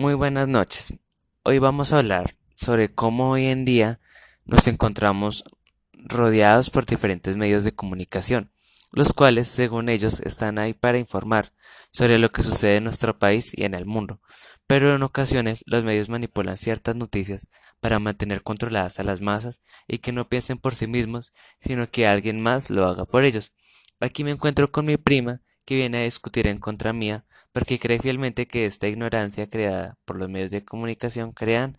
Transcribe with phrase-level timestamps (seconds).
[0.00, 0.94] Muy buenas noches.
[1.42, 4.00] Hoy vamos a hablar sobre cómo hoy en día
[4.46, 5.44] nos encontramos
[5.92, 8.50] rodeados por diferentes medios de comunicación,
[8.92, 11.52] los cuales, según ellos, están ahí para informar
[11.92, 14.22] sobre lo que sucede en nuestro país y en el mundo.
[14.66, 17.48] Pero en ocasiones los medios manipulan ciertas noticias
[17.80, 22.06] para mantener controladas a las masas y que no piensen por sí mismos, sino que
[22.06, 23.52] alguien más lo haga por ellos.
[24.00, 28.00] Aquí me encuentro con mi prima, que viene a discutir en contra mía porque cree
[28.00, 31.78] fielmente que esta ignorancia creada por los medios de comunicación crean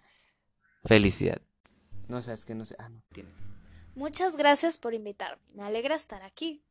[0.86, 1.42] felicidad.
[2.08, 2.78] No sabes que no sé.
[2.80, 3.32] Ah, no, tiene.
[3.94, 5.44] Muchas gracias por invitarme.
[5.54, 6.64] Me alegra estar aquí.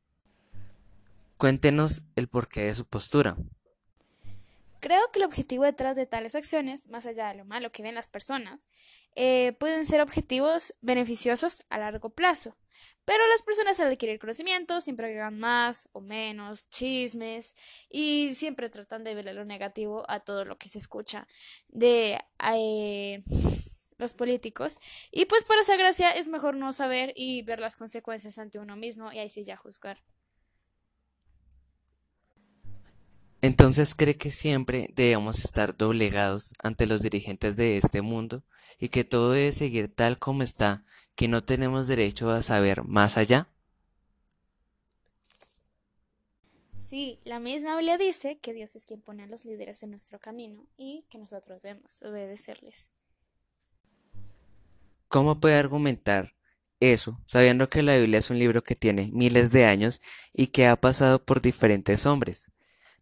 [1.37, 3.37] Cuéntenos el porqué de su postura.
[4.80, 7.97] Creo que el objetivo detrás de tales acciones, más allá de lo malo que ven
[7.97, 8.66] las personas,
[9.14, 12.56] eh, pueden ser objetivos beneficiosos a largo plazo.
[13.10, 17.56] Pero las personas al adquirir conocimiento siempre agregan más o menos chismes
[17.91, 21.27] y siempre tratan de ver lo negativo a todo lo que se escucha
[21.66, 22.20] de
[22.55, 23.25] eh,
[23.98, 24.78] los políticos.
[25.11, 28.77] Y pues para esa gracia es mejor no saber y ver las consecuencias ante uno
[28.77, 29.98] mismo y ahí sí ya juzgar.
[33.41, 38.44] Entonces cree que siempre debemos estar doblegados ante los dirigentes de este mundo
[38.78, 40.84] y que todo debe seguir tal como está,
[41.20, 43.46] que no tenemos derecho a saber más allá.
[46.74, 50.18] Sí, la misma Biblia dice que Dios es quien pone a los líderes en nuestro
[50.18, 52.91] camino y que nosotros debemos obedecerles.
[55.08, 56.32] ¿Cómo puede argumentar
[56.80, 60.00] eso, sabiendo que la Biblia es un libro que tiene miles de años
[60.32, 62.50] y que ha pasado por diferentes hombres?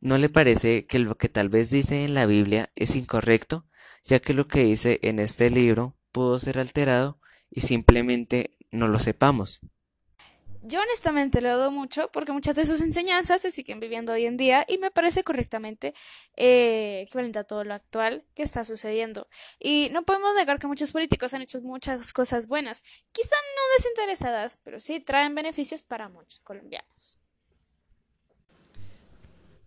[0.00, 3.64] ¿No le parece que lo que tal vez dice en la Biblia es incorrecto,
[4.02, 7.20] ya que lo que dice en este libro pudo ser alterado
[7.50, 9.60] y simplemente no lo sepamos?
[10.62, 14.36] Yo honestamente lo dudo mucho porque muchas de sus enseñanzas se siguen viviendo hoy en
[14.36, 15.94] día y me parece correctamente
[16.36, 19.28] eh, equivalente a todo lo actual que está sucediendo.
[19.60, 22.82] Y no podemos negar que muchos políticos han hecho muchas cosas buenas,
[23.12, 27.18] quizá no desinteresadas, pero sí traen beneficios para muchos colombianos.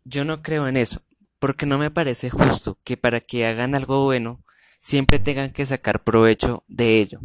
[0.03, 1.01] Yo no creo en eso,
[1.39, 4.43] porque no me parece justo que para que hagan algo bueno
[4.79, 7.21] siempre tengan que sacar provecho de ello.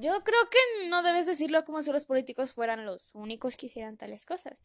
[0.00, 3.96] Yo creo que no debes decirlo como si los políticos fueran los únicos que hicieran
[3.96, 4.62] tales cosas.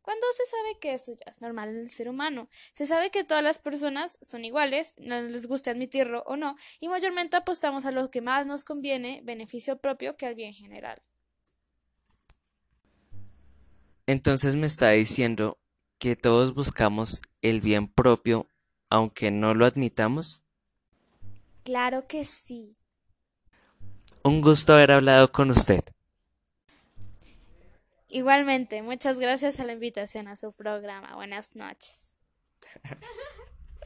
[0.00, 3.24] Cuando se sabe que eso ya es normal en el ser humano, se sabe que
[3.24, 7.90] todas las personas son iguales, no les guste admitirlo o no, y mayormente apostamos a
[7.90, 11.02] lo que más nos conviene, beneficio propio, que al bien general.
[14.06, 15.58] Entonces me está diciendo
[15.98, 18.46] que todos buscamos el bien propio
[18.88, 20.44] aunque no lo admitamos.
[21.64, 22.76] Claro que sí.
[24.26, 25.84] Un gusto haber hablado con usted.
[28.08, 31.14] Igualmente, muchas gracias a la invitación a su programa.
[31.14, 32.16] Buenas noches.